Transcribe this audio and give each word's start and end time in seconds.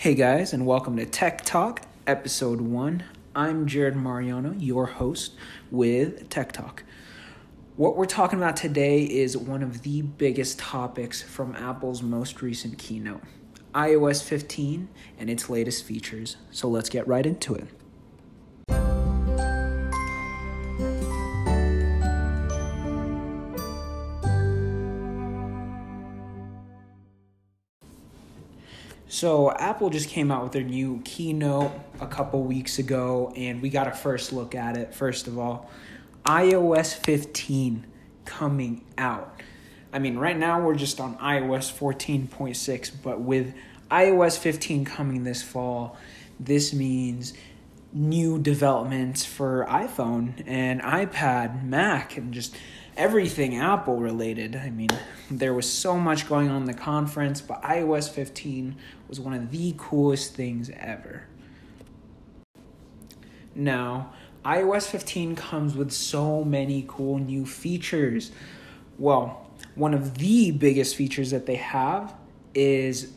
Hey 0.00 0.14
guys, 0.14 0.52
and 0.52 0.64
welcome 0.64 0.96
to 0.98 1.04
Tech 1.04 1.44
Talk, 1.44 1.82
episode 2.06 2.60
one. 2.60 3.02
I'm 3.34 3.66
Jared 3.66 3.96
Mariano, 3.96 4.52
your 4.52 4.86
host 4.86 5.32
with 5.72 6.28
Tech 6.28 6.52
Talk. 6.52 6.84
What 7.74 7.96
we're 7.96 8.06
talking 8.06 8.38
about 8.38 8.54
today 8.54 9.02
is 9.02 9.36
one 9.36 9.60
of 9.60 9.82
the 9.82 10.02
biggest 10.02 10.56
topics 10.60 11.20
from 11.20 11.56
Apple's 11.56 12.00
most 12.00 12.42
recent 12.42 12.78
keynote 12.78 13.22
iOS 13.74 14.22
15 14.22 14.88
and 15.18 15.28
its 15.28 15.50
latest 15.50 15.82
features. 15.82 16.36
So 16.52 16.68
let's 16.68 16.88
get 16.88 17.08
right 17.08 17.26
into 17.26 17.56
it. 17.56 17.66
So, 29.18 29.50
Apple 29.50 29.90
just 29.90 30.10
came 30.10 30.30
out 30.30 30.44
with 30.44 30.52
their 30.52 30.62
new 30.62 31.02
keynote 31.04 31.72
a 32.00 32.06
couple 32.06 32.44
weeks 32.44 32.78
ago, 32.78 33.32
and 33.34 33.60
we 33.60 33.68
got 33.68 33.88
a 33.88 33.90
first 33.90 34.32
look 34.32 34.54
at 34.54 34.76
it. 34.76 34.94
First 34.94 35.26
of 35.26 35.40
all, 35.40 35.68
iOS 36.24 36.94
15 36.94 37.84
coming 38.24 38.84
out. 38.96 39.40
I 39.92 39.98
mean, 39.98 40.18
right 40.18 40.38
now 40.38 40.64
we're 40.64 40.76
just 40.76 41.00
on 41.00 41.18
iOS 41.18 41.76
14.6, 41.76 42.92
but 43.02 43.20
with 43.20 43.54
iOS 43.90 44.38
15 44.38 44.84
coming 44.84 45.24
this 45.24 45.42
fall, 45.42 45.96
this 46.38 46.72
means 46.72 47.34
new 47.92 48.38
developments 48.38 49.24
for 49.24 49.66
iPhone 49.68 50.44
and 50.46 50.80
iPad, 50.80 51.64
Mac, 51.64 52.16
and 52.16 52.32
just 52.32 52.54
everything 52.98 53.56
Apple 53.56 53.96
related. 53.96 54.56
I 54.56 54.70
mean, 54.70 54.88
there 55.30 55.54
was 55.54 55.70
so 55.70 55.96
much 55.96 56.28
going 56.28 56.50
on 56.50 56.62
in 56.62 56.64
the 56.66 56.74
conference, 56.74 57.40
but 57.40 57.62
iOS 57.62 58.10
15 58.10 58.76
was 59.08 59.20
one 59.20 59.32
of 59.32 59.50
the 59.50 59.74
coolest 59.78 60.34
things 60.34 60.68
ever. 60.76 61.22
Now, 63.54 64.12
iOS 64.44 64.88
15 64.88 65.36
comes 65.36 65.74
with 65.76 65.92
so 65.92 66.42
many 66.44 66.84
cool 66.88 67.18
new 67.18 67.46
features. 67.46 68.32
Well, 68.98 69.48
one 69.76 69.94
of 69.94 70.18
the 70.18 70.50
biggest 70.50 70.96
features 70.96 71.30
that 71.30 71.46
they 71.46 71.56
have 71.56 72.14
is 72.52 73.12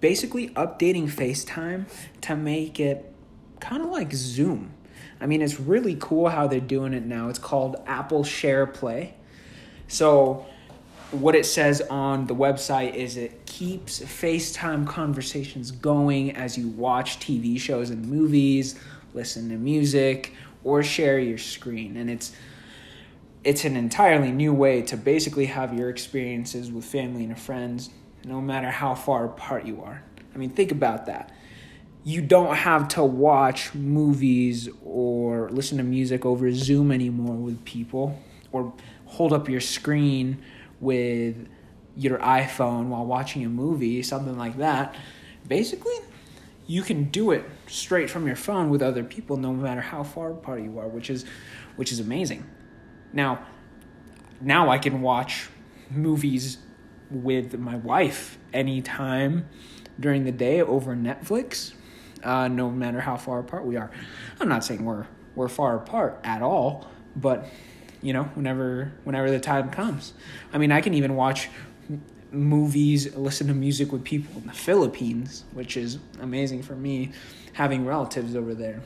basically 0.00 0.48
updating 0.50 1.10
FaceTime 1.10 1.86
to 2.22 2.36
make 2.36 2.80
it 2.80 3.12
kind 3.60 3.82
of 3.82 3.90
like 3.90 4.12
Zoom. 4.12 4.72
I 5.20 5.26
mean, 5.26 5.42
it's 5.42 5.60
really 5.60 5.96
cool 6.00 6.28
how 6.28 6.46
they're 6.46 6.60
doing 6.60 6.94
it 6.94 7.04
now. 7.04 7.28
It's 7.28 7.38
called 7.38 7.76
Apple 7.86 8.24
SharePlay. 8.24 9.12
So, 9.88 10.46
what 11.10 11.34
it 11.34 11.44
says 11.44 11.82
on 11.82 12.26
the 12.26 12.34
website 12.34 12.94
is 12.94 13.16
it 13.18 13.44
keeps 13.44 14.00
FaceTime 14.00 14.86
conversations 14.86 15.70
going 15.70 16.34
as 16.34 16.56
you 16.56 16.68
watch 16.68 17.20
TV 17.20 17.60
shows 17.60 17.90
and 17.90 18.08
movies, 18.08 18.80
listen 19.12 19.50
to 19.50 19.56
music, 19.56 20.32
or 20.64 20.82
share 20.82 21.18
your 21.18 21.38
screen. 21.38 21.96
And 21.96 22.08
it's 22.08 22.32
it's 23.44 23.64
an 23.64 23.76
entirely 23.76 24.30
new 24.30 24.54
way 24.54 24.82
to 24.82 24.96
basically 24.96 25.46
have 25.46 25.76
your 25.76 25.90
experiences 25.90 26.70
with 26.70 26.84
family 26.84 27.24
and 27.24 27.38
friends, 27.38 27.90
no 28.24 28.40
matter 28.40 28.70
how 28.70 28.94
far 28.94 29.24
apart 29.24 29.66
you 29.66 29.82
are. 29.82 30.02
I 30.34 30.38
mean, 30.38 30.50
think 30.50 30.70
about 30.70 31.06
that 31.06 31.32
you 32.04 32.20
don't 32.20 32.56
have 32.56 32.88
to 32.88 33.04
watch 33.04 33.74
movies 33.74 34.68
or 34.84 35.48
listen 35.50 35.78
to 35.78 35.84
music 35.84 36.26
over 36.26 36.52
Zoom 36.52 36.90
anymore 36.90 37.36
with 37.36 37.64
people 37.64 38.18
or 38.50 38.72
hold 39.06 39.32
up 39.32 39.48
your 39.48 39.60
screen 39.60 40.42
with 40.80 41.48
your 41.96 42.18
iPhone 42.18 42.86
while 42.86 43.06
watching 43.06 43.44
a 43.44 43.48
movie, 43.48 44.02
something 44.02 44.36
like 44.36 44.56
that. 44.58 44.96
Basically, 45.46 45.94
you 46.66 46.82
can 46.82 47.04
do 47.04 47.30
it 47.30 47.44
straight 47.66 48.10
from 48.10 48.26
your 48.26 48.36
phone 48.36 48.70
with 48.70 48.82
other 48.82 49.04
people 49.04 49.36
no 49.36 49.52
matter 49.52 49.80
how 49.80 50.02
far 50.02 50.32
apart 50.32 50.62
you 50.62 50.78
are, 50.78 50.88
which 50.88 51.10
is 51.10 51.24
which 51.76 51.92
is 51.92 52.00
amazing. 52.00 52.48
Now, 53.12 53.46
now 54.40 54.70
I 54.70 54.78
can 54.78 55.02
watch 55.02 55.48
movies 55.90 56.58
with 57.10 57.58
my 57.58 57.76
wife 57.76 58.38
anytime 58.52 59.48
during 60.00 60.24
the 60.24 60.32
day 60.32 60.60
over 60.62 60.96
Netflix 60.96 61.74
uh, 62.22 62.48
no 62.48 62.70
matter 62.70 63.00
how 63.00 63.16
far 63.16 63.40
apart 63.40 63.64
we 63.64 63.76
are. 63.76 63.90
I'm 64.40 64.48
not 64.48 64.64
saying 64.64 64.84
we're 64.84 65.06
we're 65.34 65.48
far 65.48 65.76
apart 65.76 66.20
at 66.24 66.42
all, 66.42 66.90
but 67.16 67.46
you 68.02 68.12
know, 68.12 68.24
whenever 68.34 68.92
whenever 69.04 69.30
the 69.30 69.40
time 69.40 69.70
comes. 69.70 70.12
I 70.52 70.58
mean, 70.58 70.72
I 70.72 70.80
can 70.80 70.94
even 70.94 71.16
watch 71.16 71.48
movies, 72.30 73.14
listen 73.14 73.46
to 73.46 73.54
music 73.54 73.92
with 73.92 74.04
people 74.04 74.40
in 74.40 74.46
the 74.46 74.52
Philippines, 74.52 75.44
which 75.52 75.76
is 75.76 75.98
amazing 76.20 76.62
for 76.62 76.74
me, 76.74 77.12
having 77.52 77.86
relatives 77.86 78.34
over 78.34 78.54
there. 78.54 78.80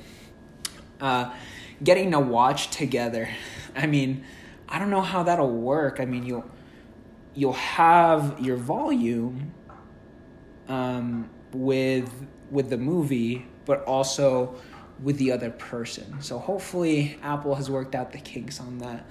Uh, 1.01 1.33
getting 1.83 2.11
to 2.11 2.21
watch 2.21 2.71
together. 2.71 3.29
I 3.75 3.87
mean, 3.87 4.25
I 4.69 4.79
don't 4.79 4.91
know 4.91 5.03
how 5.03 5.23
that'll 5.25 5.51
work. 5.51 6.01
I 6.01 6.05
mean, 6.05 6.25
you'll 6.25 6.51
you'll 7.35 7.53
have 7.53 8.41
your 8.41 8.57
volume 8.57 9.53
um, 10.69 11.29
with 11.53 12.11
with 12.51 12.71
the 12.71 12.79
movie, 12.79 13.47
but 13.65 13.83
also 13.84 14.55
with 15.03 15.19
the 15.19 15.33
other 15.33 15.51
person. 15.51 16.21
So 16.21 16.39
hopefully 16.39 17.19
Apple 17.23 17.55
has 17.55 17.71
worked 17.71 17.95
out 17.95 18.12
the 18.12 18.19
kinks 18.19 18.61
on 18.61 18.79
that. 18.79 19.05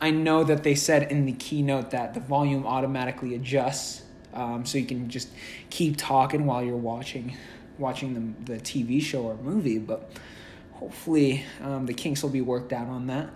I 0.00 0.10
know 0.10 0.44
that 0.44 0.62
they 0.62 0.74
said 0.74 1.10
in 1.10 1.26
the 1.26 1.32
keynote 1.32 1.90
that 1.92 2.12
the 2.14 2.20
volume 2.20 2.66
automatically 2.66 3.34
adjusts, 3.34 4.02
um, 4.34 4.66
so 4.66 4.78
you 4.78 4.84
can 4.84 5.08
just 5.08 5.28
keep 5.70 5.96
talking 5.96 6.44
while 6.44 6.62
you're 6.62 6.76
watching 6.76 7.36
watching 7.78 8.36
the 8.44 8.54
the 8.54 8.60
TV 8.60 9.00
show 9.00 9.22
or 9.22 9.36
movie. 9.36 9.78
But 9.78 10.10
hopefully 10.72 11.44
um, 11.62 11.86
the 11.86 11.94
kinks 11.94 12.22
will 12.22 12.30
be 12.30 12.40
worked 12.40 12.72
out 12.72 12.88
on 12.88 13.06
that. 13.06 13.26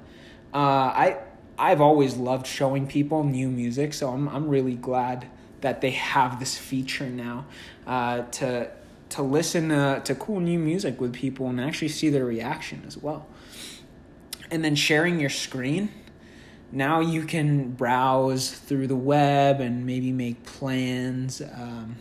Uh, 0.53 0.59
I 0.59 1.19
I've 1.59 1.81
always 1.81 2.17
loved 2.17 2.47
showing 2.47 2.87
people 2.87 3.23
new 3.23 3.49
music, 3.49 3.95
so 3.95 4.11
I'm 4.11 4.29
I'm 4.29 4.49
really 4.49 4.75
glad 4.75 5.29
that 5.61 5.81
they 5.81 5.93
have 5.93 6.41
this 6.41 6.59
feature 6.59 7.09
now 7.09 7.47
uh, 7.87 8.23
to 8.23 8.71
to 9.11 9.23
listen 9.23 9.71
uh, 9.71 10.01
to 10.01 10.15
cool 10.15 10.41
new 10.41 10.59
music 10.59 11.01
with 11.01 11.13
people 11.13 11.49
and 11.49 11.61
actually 11.61 11.89
see 11.89 12.09
their 12.09 12.25
reaction 12.25 12.83
as 12.87 12.97
well. 12.97 13.27
And 14.51 14.65
then 14.65 14.75
sharing 14.75 15.21
your 15.21 15.31
screen. 15.31 15.91
Now 16.73 17.01
you 17.01 17.23
can 17.23 17.71
browse 17.73 18.51
through 18.51 18.89
the 18.89 18.97
web 18.97 19.61
and 19.61 19.87
maybe 19.87 20.13
make 20.13 20.45
plans, 20.45 21.41
um, 21.41 21.97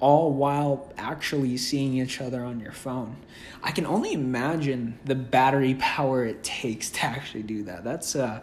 all 0.00 0.32
while 0.32 0.92
actually 0.96 1.56
seeing 1.56 1.94
each 1.94 2.20
other 2.20 2.44
on 2.44 2.60
your 2.60 2.72
phone. 2.72 3.16
I 3.62 3.70
can 3.70 3.86
only 3.86 4.12
imagine 4.12 4.98
the 5.04 5.14
battery 5.14 5.74
power 5.78 6.24
it 6.24 6.42
takes 6.42 6.90
to 6.92 7.04
actually 7.04 7.42
do 7.42 7.64
that. 7.64 7.84
That's 7.84 8.16
uh, 8.16 8.40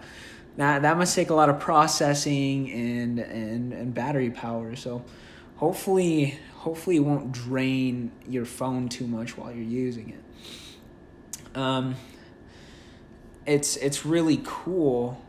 that 0.57 0.81
that 0.83 0.97
must 0.97 1.15
take 1.15 1.29
a 1.29 1.33
lot 1.33 1.49
of 1.49 1.59
processing 1.59 2.71
and 2.71 3.19
and 3.19 3.73
and 3.73 3.93
battery 3.93 4.29
power. 4.29 4.75
So 4.75 5.03
hopefully 5.57 6.39
hopefully 6.61 6.97
it 6.97 6.99
won't 6.99 7.31
drain 7.31 8.11
your 8.27 8.45
phone 8.45 8.87
too 8.87 9.07
much 9.07 9.35
while 9.35 9.51
you're 9.51 9.63
using 9.63 10.09
it. 10.09 11.57
Um, 11.57 11.95
it's 13.47 13.77
it's 13.77 14.05
really 14.05 14.39
cool 14.43 15.19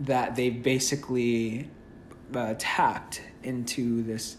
that 0.00 0.36
they 0.36 0.50
basically 0.50 1.70
uh, 2.34 2.54
tapped 2.58 3.22
into 3.42 4.02
this 4.02 4.36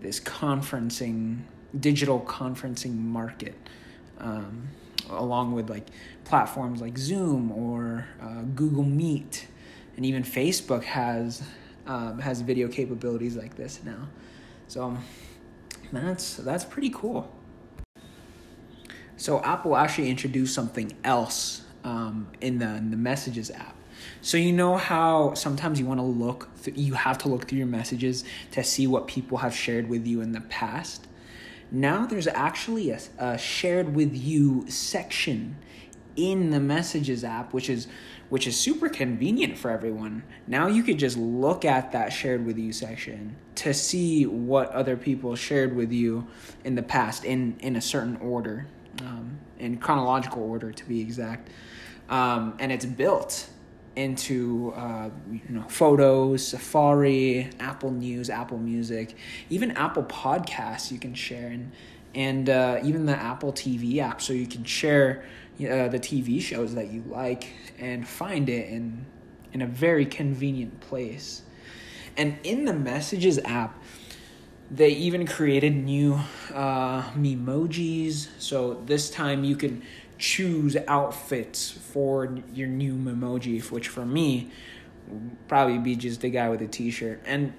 this 0.00 0.20
conferencing 0.20 1.40
digital 1.80 2.20
conferencing 2.20 2.96
market 2.96 3.56
um, 4.18 4.68
along 5.10 5.52
with 5.52 5.68
like 5.68 5.88
platforms 6.24 6.80
like 6.80 6.96
zoom 6.96 7.50
or 7.50 8.06
uh, 8.22 8.42
google 8.54 8.84
meet 8.84 9.48
and 9.96 10.06
even 10.06 10.22
facebook 10.22 10.84
has 10.84 11.42
um, 11.86 12.18
has 12.20 12.40
video 12.40 12.68
capabilities 12.68 13.36
like 13.36 13.56
this 13.56 13.80
now 13.84 14.08
so 14.68 14.96
that's 15.92 16.36
that's 16.36 16.64
pretty 16.64 16.90
cool. 16.90 17.32
So 19.16 19.42
Apple 19.42 19.76
actually 19.76 20.10
introduced 20.10 20.54
something 20.54 20.92
else 21.02 21.62
um, 21.84 22.28
in 22.40 22.58
the 22.58 22.76
in 22.76 22.90
the 22.90 22.96
Messages 22.96 23.50
app. 23.50 23.74
So 24.20 24.36
you 24.36 24.52
know 24.52 24.76
how 24.76 25.34
sometimes 25.34 25.80
you 25.80 25.86
want 25.86 25.98
to 25.98 26.04
look, 26.04 26.48
th- 26.62 26.76
you 26.76 26.94
have 26.94 27.18
to 27.18 27.28
look 27.28 27.48
through 27.48 27.58
your 27.58 27.66
messages 27.66 28.24
to 28.52 28.62
see 28.62 28.86
what 28.86 29.08
people 29.08 29.38
have 29.38 29.54
shared 29.54 29.88
with 29.88 30.06
you 30.06 30.20
in 30.20 30.32
the 30.32 30.40
past. 30.42 31.06
Now 31.70 32.06
there's 32.06 32.28
actually 32.28 32.90
a, 32.90 33.00
a 33.18 33.38
shared 33.38 33.94
with 33.94 34.14
you 34.14 34.68
section 34.70 35.56
in 36.18 36.50
the 36.50 36.58
Messages 36.58 37.22
app, 37.22 37.54
which 37.54 37.70
is 37.70 37.86
which 38.28 38.46
is 38.46 38.58
super 38.58 38.90
convenient 38.90 39.56
for 39.56 39.70
everyone. 39.70 40.22
Now 40.46 40.66
you 40.66 40.82
could 40.82 40.98
just 40.98 41.16
look 41.16 41.64
at 41.64 41.92
that 41.92 42.12
shared 42.12 42.44
with 42.44 42.58
you 42.58 42.72
section 42.72 43.36
to 43.54 43.72
see 43.72 44.26
what 44.26 44.70
other 44.72 44.96
people 44.96 45.34
shared 45.34 45.74
with 45.74 45.90
you 45.92 46.26
in 46.64 46.74
the 46.74 46.82
past 46.82 47.24
in 47.24 47.56
in 47.60 47.76
a 47.76 47.80
certain 47.80 48.16
order, 48.16 48.66
um, 49.00 49.38
in 49.58 49.78
chronological 49.78 50.42
order 50.42 50.72
to 50.72 50.84
be 50.84 51.00
exact. 51.00 51.48
Um, 52.10 52.56
and 52.58 52.72
it's 52.72 52.86
built 52.86 53.48
into 53.94 54.72
uh, 54.76 55.10
you 55.30 55.40
know 55.50 55.64
photos, 55.68 56.46
Safari, 56.48 57.50
Apple 57.60 57.92
News, 57.92 58.28
Apple 58.28 58.58
Music, 58.58 59.16
even 59.50 59.70
Apple 59.72 60.02
Podcasts 60.02 60.90
you 60.90 60.98
can 60.98 61.14
share 61.14 61.48
and 61.48 61.70
and 62.18 62.50
uh, 62.50 62.80
even 62.82 63.06
the 63.06 63.14
Apple 63.14 63.52
TV 63.52 63.98
app, 63.98 64.20
so 64.20 64.32
you 64.32 64.48
can 64.48 64.64
share 64.64 65.22
uh, 65.60 65.86
the 65.86 66.00
TV 66.00 66.42
shows 66.42 66.74
that 66.74 66.90
you 66.90 67.04
like 67.06 67.46
and 67.78 68.06
find 68.06 68.48
it 68.48 68.68
in 68.68 69.06
in 69.52 69.62
a 69.62 69.66
very 69.66 70.04
convenient 70.04 70.80
place. 70.80 71.42
And 72.16 72.36
in 72.42 72.64
the 72.64 72.72
Messages 72.72 73.38
app, 73.44 73.80
they 74.68 74.90
even 74.90 75.28
created 75.28 75.76
new 75.76 76.18
uh, 76.52 77.02
memojis. 77.12 78.26
So 78.40 78.82
this 78.84 79.10
time 79.10 79.44
you 79.44 79.54
can 79.54 79.84
choose 80.18 80.76
outfits 80.88 81.70
for 81.70 82.36
your 82.52 82.66
new 82.66 82.94
memoji, 82.94 83.62
which 83.70 83.86
for 83.86 84.04
me 84.04 84.50
probably 85.46 85.78
be 85.78 85.94
just 85.94 86.20
the 86.20 86.30
guy 86.30 86.48
with 86.48 86.62
a 86.62 86.66
t-shirt. 86.66 87.22
And 87.24 87.54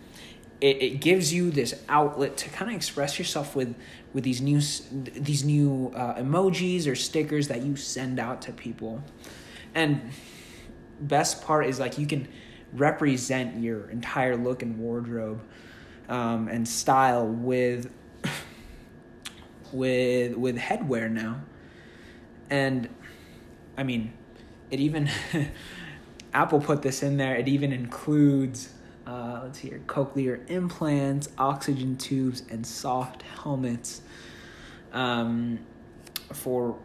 it, 0.62 0.82
it 0.82 1.02
gives 1.02 1.34
you 1.34 1.52
this 1.52 1.74
outlet 1.88 2.38
to 2.38 2.50
kind 2.50 2.70
of 2.70 2.76
express 2.76 3.18
yourself 3.18 3.56
with 3.56 3.76
with 4.14 4.24
these 4.24 4.42
new 4.42 4.60
these 4.60 5.44
new 5.44 5.92
uh, 5.96 6.16
emojis 6.16 6.88
or 6.88 6.96
stickers 6.96 7.48
that 7.48 7.62
you 7.62 7.76
send 7.76 8.20
out 8.20 8.42
to 8.44 8.52
people. 8.52 9.04
And 9.74 10.12
best 11.00 11.44
part 11.44 11.66
is 11.68 11.80
like 11.80 11.98
you 11.98 12.08
can 12.08 12.28
represent 12.74 13.62
your 13.62 13.90
entire 13.90 14.36
look 14.36 14.62
and 14.62 14.78
wardrobe 14.78 15.42
um, 16.08 16.48
and 16.48 16.68
style 16.68 17.26
with 17.26 17.92
with 19.72 20.36
with 20.36 20.58
headwear 20.58 21.10
now 21.10 21.40
and 22.50 22.90
i 23.78 23.84
mean 23.84 24.12
it 24.72 24.80
even 24.80 25.10
apple 26.34 26.60
put 26.60 26.82
this 26.82 27.04
in 27.04 27.18
there 27.18 27.36
it 27.36 27.48
even 27.48 27.72
includes 27.72 28.70
uh, 29.10 29.40
let's 29.44 29.60
see 29.60 29.70
here 29.70 29.82
cochlear 29.88 30.48
implants 30.50 31.30
oxygen 31.38 31.98
tubes 31.98 32.44
and 32.52 32.66
soft 32.66 33.24
helmets 33.24 34.02
um, 34.94 35.60
for 36.32 36.78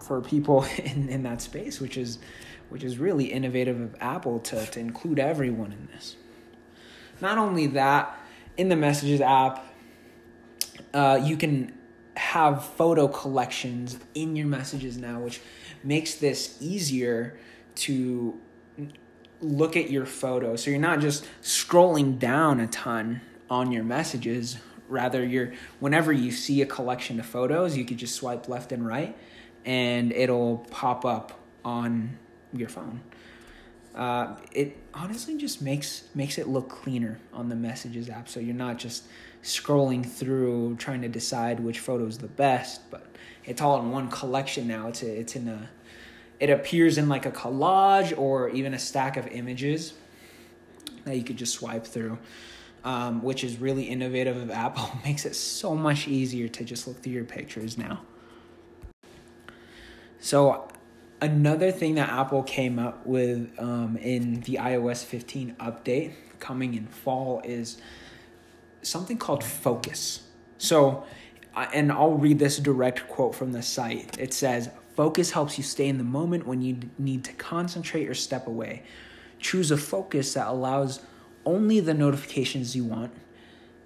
for 0.00 0.20
people 0.20 0.64
in, 0.78 1.08
in 1.08 1.22
that 1.22 1.40
space 1.40 1.80
which 1.80 1.96
is 1.96 2.18
which 2.68 2.82
is 2.82 2.98
really 2.98 3.26
innovative 3.26 3.80
of 3.80 3.96
apple 4.00 4.38
to, 4.40 4.66
to 4.66 4.78
include 4.78 5.18
everyone 5.18 5.72
in 5.72 5.88
this. 5.92 6.16
Not 7.20 7.38
only 7.38 7.66
that 7.68 8.14
in 8.56 8.68
the 8.68 8.76
messages 8.76 9.20
app 9.20 9.64
uh, 10.92 11.20
you 11.22 11.36
can 11.36 11.72
have 12.16 12.64
photo 12.64 13.06
collections 13.06 13.98
in 14.14 14.34
your 14.34 14.48
messages 14.48 14.98
now 14.98 15.20
which 15.20 15.40
makes 15.84 16.16
this 16.16 16.56
easier 16.60 17.38
to 17.76 18.40
look 19.40 19.76
at 19.76 19.90
your 19.90 20.06
photo. 20.06 20.56
So 20.56 20.70
you're 20.70 20.80
not 20.80 21.00
just 21.00 21.26
scrolling 21.42 22.18
down 22.18 22.60
a 22.60 22.66
ton 22.66 23.20
on 23.48 23.72
your 23.72 23.84
messages. 23.84 24.58
Rather 24.88 25.24
you're 25.24 25.52
whenever 25.80 26.12
you 26.12 26.30
see 26.30 26.62
a 26.62 26.66
collection 26.66 27.20
of 27.20 27.26
photos 27.26 27.76
you 27.76 27.84
could 27.84 27.98
just 27.98 28.14
swipe 28.14 28.48
left 28.48 28.72
and 28.72 28.86
right 28.86 29.14
and 29.66 30.12
it'll 30.12 30.58
pop 30.70 31.04
up 31.04 31.38
on 31.64 32.18
your 32.54 32.70
phone. 32.70 33.02
Uh, 33.94 34.36
it 34.52 34.76
honestly 34.94 35.36
just 35.36 35.60
makes 35.60 36.04
makes 36.14 36.38
it 36.38 36.48
look 36.48 36.68
cleaner 36.70 37.18
on 37.32 37.48
the 37.48 37.56
messages 37.56 38.08
app. 38.08 38.28
So 38.28 38.40
you're 38.40 38.54
not 38.54 38.78
just 38.78 39.04
scrolling 39.42 40.04
through 40.04 40.76
trying 40.76 41.02
to 41.02 41.08
decide 41.08 41.60
which 41.60 41.78
photo 41.78 42.06
is 42.06 42.18
the 42.18 42.26
best 42.26 42.90
but 42.90 43.06
it's 43.44 43.62
all 43.62 43.80
in 43.80 43.90
one 43.90 44.10
collection 44.10 44.68
now. 44.68 44.88
It's 44.88 45.02
a, 45.02 45.20
it's 45.20 45.36
in 45.36 45.48
a 45.48 45.70
it 46.40 46.50
appears 46.50 46.98
in 46.98 47.08
like 47.08 47.26
a 47.26 47.30
collage 47.30 48.16
or 48.16 48.48
even 48.50 48.74
a 48.74 48.78
stack 48.78 49.16
of 49.16 49.26
images 49.28 49.94
that 51.04 51.16
you 51.16 51.24
could 51.24 51.36
just 51.36 51.54
swipe 51.54 51.86
through 51.86 52.18
um, 52.84 53.22
which 53.22 53.44
is 53.44 53.58
really 53.58 53.84
innovative 53.84 54.36
of 54.36 54.50
apple. 54.50 54.90
Makes 55.04 55.26
it 55.26 55.34
so 55.34 55.74
much 55.74 56.08
easier 56.08 56.48
to 56.48 56.64
just 56.64 56.86
look 56.86 57.02
through 57.02 57.12
your 57.12 57.24
pictures 57.24 57.78
now. 57.78 58.02
So 60.20 60.68
another 61.20 61.70
thing 61.70 61.94
that 61.96 62.08
apple 62.08 62.42
came 62.42 62.78
up 62.78 63.06
with 63.06 63.50
um, 63.58 63.96
in 63.98 64.40
the 64.42 64.54
ios 64.54 65.04
15 65.04 65.56
update 65.60 66.12
coming 66.38 66.74
in 66.74 66.86
fall 66.86 67.42
is 67.44 67.80
something 68.82 69.18
called 69.18 69.44
focus. 69.44 70.22
So 70.58 71.04
and 71.72 71.90
i'll 71.90 72.14
read 72.14 72.38
this 72.38 72.58
direct 72.58 73.08
quote 73.08 73.34
from 73.34 73.52
the 73.52 73.62
site. 73.62 74.16
It 74.18 74.32
says 74.32 74.70
Focus 74.98 75.30
helps 75.30 75.56
you 75.56 75.62
stay 75.62 75.86
in 75.86 75.96
the 75.96 76.02
moment 76.02 76.44
when 76.44 76.60
you 76.60 76.76
need 76.98 77.22
to 77.22 77.32
concentrate 77.34 78.08
or 78.08 78.14
step 78.14 78.48
away. 78.48 78.82
Choose 79.38 79.70
a 79.70 79.76
focus 79.76 80.34
that 80.34 80.48
allows 80.48 81.02
only 81.44 81.78
the 81.78 81.94
notifications 81.94 82.74
you 82.74 82.82
want. 82.82 83.12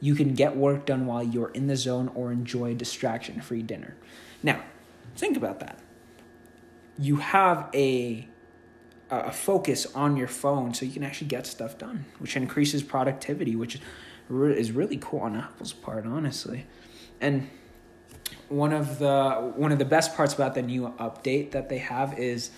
You 0.01 0.15
can 0.15 0.33
get 0.33 0.57
work 0.57 0.87
done 0.87 1.05
while 1.05 1.23
you're 1.23 1.51
in 1.51 1.67
the 1.67 1.77
zone 1.77 2.11
or 2.15 2.33
enjoy 2.33 2.77
distraction 2.77 3.43
free 3.43 3.61
dinner. 3.61 3.95
Now, 4.43 4.63
think 5.15 5.37
about 5.37 5.61
that. 5.61 5.81
You 6.99 7.17
have 7.17 7.69
a 7.75 8.27
a 9.11 9.33
focus 9.33 9.85
on 9.95 10.17
your 10.17 10.29
phone 10.29 10.73
so 10.73 10.87
you 10.87 10.93
can 10.93 11.05
actually 11.05 11.27
get 11.27 11.47
stuff 11.47 11.77
done, 11.77 12.07
which 12.21 12.39
increases 12.39 12.83
productivity, 12.83 13.55
which 13.55 13.79
is 14.31 14.73
really 14.73 14.97
cool 14.97 15.21
on 15.21 15.37
Apple's 15.37 15.75
part, 15.75 16.07
honestly. 16.07 16.65
And 17.21 17.51
one 18.49 18.73
of 18.73 18.99
the 18.99 19.53
one 19.57 19.73
of 19.73 19.79
the 19.79 19.85
best 19.85 20.15
parts 20.15 20.35
about 20.35 20.55
the 20.55 20.63
new 20.63 20.95
update 20.99 21.53
that 21.53 21.69
they 21.69 21.79
have 21.79 22.19
is 22.19 22.51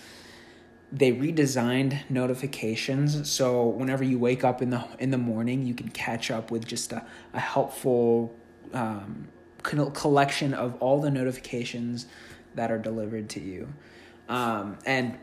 they 0.91 1.11
redesigned 1.11 2.09
notifications. 2.09 3.29
So 3.29 3.67
whenever 3.67 4.03
you 4.03 4.19
wake 4.19 4.43
up 4.43 4.61
in 4.61 4.69
the 4.69 4.85
in 4.99 5.11
the 5.11 5.17
morning 5.17 5.65
you 5.65 5.73
can 5.73 5.89
catch 5.89 6.31
up 6.31 6.51
with 6.51 6.65
just 6.65 6.91
a, 6.91 7.05
a 7.33 7.39
helpful 7.39 8.35
um, 8.73 9.27
collection 9.63 10.53
of 10.53 10.75
all 10.81 11.01
the 11.01 11.11
notifications 11.11 12.05
that 12.55 12.71
are 12.71 12.77
delivered 12.77 13.29
to 13.29 13.39
you. 13.39 13.67
Um, 14.29 14.77
and 14.85 15.17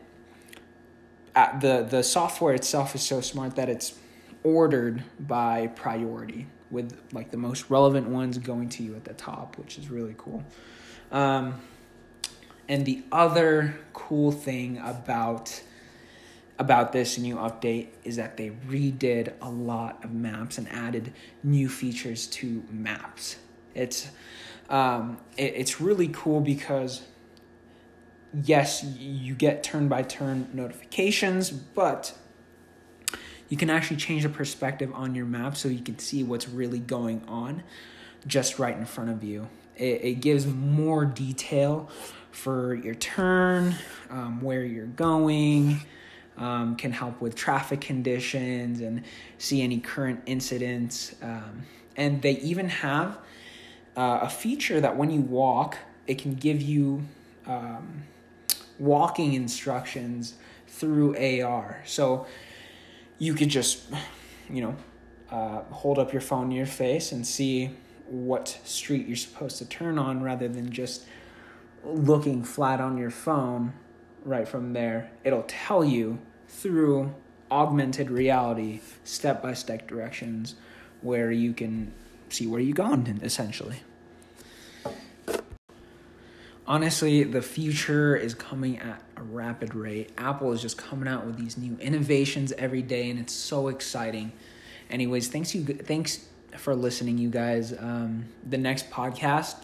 the 1.59 1.85
the 1.89 2.03
software 2.03 2.53
itself 2.53 2.95
is 2.95 3.01
so 3.01 3.21
smart 3.21 3.55
that 3.55 3.69
it's 3.69 3.95
ordered 4.43 5.03
by 5.19 5.67
priority 5.67 6.47
with 6.69 6.99
like 7.11 7.31
the 7.31 7.37
most 7.37 7.69
relevant 7.69 8.07
ones 8.09 8.37
going 8.37 8.67
to 8.67 8.83
you 8.83 8.95
at 8.95 9.05
the 9.05 9.13
top, 9.13 9.57
which 9.57 9.77
is 9.77 9.89
really 9.89 10.15
cool. 10.17 10.43
Um, 11.11 11.61
and 12.67 12.85
the 12.85 13.03
other 13.11 13.79
cool 13.93 14.31
thing 14.31 14.77
about 14.79 15.61
about 16.59 16.93
this 16.93 17.17
new 17.17 17.35
update 17.35 17.89
is 18.03 18.15
that 18.15 18.37
they 18.37 18.51
redid 18.67 19.33
a 19.41 19.49
lot 19.49 20.03
of 20.03 20.11
maps 20.11 20.57
and 20.57 20.69
added 20.69 21.11
new 21.43 21.67
features 21.67 22.27
to 22.27 22.63
maps. 22.69 23.37
It's 23.73 24.09
um, 24.69 25.17
it, 25.37 25.53
it's 25.55 25.81
really 25.81 26.09
cool 26.09 26.41
because 26.41 27.03
yes, 28.33 28.83
you 28.83 29.35
get 29.35 29.63
turn 29.63 29.87
by 29.87 30.03
turn 30.03 30.49
notifications, 30.53 31.51
but 31.51 32.17
you 33.49 33.57
can 33.57 33.69
actually 33.69 33.97
change 33.97 34.23
the 34.23 34.29
perspective 34.29 34.91
on 34.93 35.15
your 35.15 35.25
map 35.25 35.55
so 35.55 35.69
you 35.69 35.83
can 35.83 35.99
see 35.99 36.23
what's 36.23 36.47
really 36.47 36.79
going 36.79 37.21
on 37.27 37.63
just 38.25 38.59
right 38.59 38.75
in 38.75 38.85
front 38.85 39.09
of 39.09 39.23
you. 39.23 39.47
It, 39.75 40.03
it 40.03 40.13
gives 40.21 40.45
more 40.45 41.05
detail 41.05 41.89
for 42.31 42.73
your 42.73 42.95
turn, 42.95 43.75
um, 44.09 44.41
where 44.41 44.63
you're 44.63 44.85
going, 44.85 45.81
um, 46.37 46.75
can 46.75 46.91
help 46.91 47.21
with 47.21 47.35
traffic 47.35 47.81
conditions 47.81 48.81
and 48.81 49.03
see 49.37 49.61
any 49.61 49.79
current 49.79 50.21
incidents. 50.25 51.15
Um, 51.21 51.63
and 51.95 52.21
they 52.21 52.33
even 52.39 52.69
have 52.69 53.17
uh, 53.95 54.19
a 54.23 54.29
feature 54.29 54.81
that 54.81 54.97
when 54.97 55.11
you 55.11 55.21
walk, 55.21 55.77
it 56.07 56.17
can 56.17 56.33
give 56.33 56.61
you 56.61 57.03
um, 57.45 58.03
walking 58.79 59.33
instructions 59.33 60.35
through 60.67 61.15
AR. 61.15 61.81
So 61.85 62.25
you 63.17 63.33
could 63.33 63.49
just, 63.49 63.83
you 64.49 64.61
know, 64.61 64.75
uh, 65.29 65.63
hold 65.71 65.97
up 65.99 66.11
your 66.11 66.21
phone 66.21 66.49
to 66.49 66.55
your 66.55 66.65
face 66.65 67.11
and 67.11 67.25
see 67.25 67.71
what 68.05 68.59
street 68.63 69.07
you're 69.07 69.15
supposed 69.15 69.57
to 69.57 69.65
turn 69.65 69.97
on 69.97 70.21
rather 70.21 70.47
than 70.47 70.71
just 70.71 71.05
looking 71.83 72.43
flat 72.43 72.79
on 72.79 72.97
your 72.97 73.09
phone 73.09 73.73
right 74.23 74.47
from 74.47 74.73
there. 74.73 75.11
It'll 75.23 75.45
tell 75.47 75.83
you 75.83 76.19
through 76.47 77.13
augmented 77.49 78.09
reality, 78.09 78.81
step 79.03 79.41
by 79.41 79.53
step 79.53 79.87
directions 79.87 80.55
where 81.01 81.31
you 81.31 81.53
can 81.53 81.93
see 82.29 82.47
where 82.47 82.59
you're 82.59 82.75
going 82.75 83.19
essentially 83.21 83.77
honestly, 86.67 87.23
the 87.23 87.41
future 87.41 88.15
is 88.15 88.33
coming 88.33 88.79
at 88.79 89.01
a 89.17 89.23
rapid 89.23 89.75
rate. 89.75 90.11
Apple 90.17 90.51
is 90.51 90.61
just 90.61 90.77
coming 90.77 91.07
out 91.07 91.25
with 91.25 91.37
these 91.37 91.57
new 91.57 91.77
innovations 91.79 92.51
every 92.53 92.81
day, 92.81 93.09
and 93.09 93.19
it's 93.19 93.33
so 93.33 93.67
exciting. 93.67 94.31
Anyways, 94.89 95.27
thanks 95.27 95.55
you. 95.55 95.63
Thanks 95.63 96.25
for 96.57 96.75
listening, 96.75 97.17
you 97.17 97.29
guys. 97.29 97.73
Um, 97.77 98.25
the 98.47 98.57
next 98.57 98.89
podcast 98.89 99.55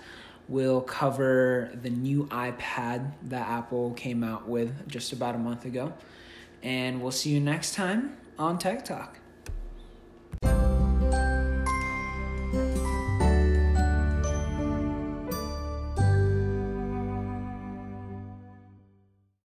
will 0.47 0.81
cover 0.81 1.71
the 1.81 1.89
new 1.89 2.25
iPad 2.25 3.11
that 3.23 3.47
Apple 3.47 3.91
came 3.93 4.23
out 4.23 4.47
with 4.47 4.87
just 4.87 5.13
about 5.13 5.35
a 5.35 5.37
month 5.37 5.65
ago, 5.65 5.93
and 6.63 7.01
we'll 7.01 7.11
see 7.11 7.29
you 7.29 7.39
next 7.39 7.75
time 7.75 8.17
on 8.37 8.57
Tech 8.57 8.83
Talk. 8.83 9.19